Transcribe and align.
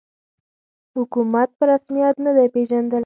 حکومت 0.95 1.49
په 1.57 1.63
رسمیت 1.71 2.15
نه 2.25 2.31
دی 2.35 2.47
پېژندلی 2.53 2.99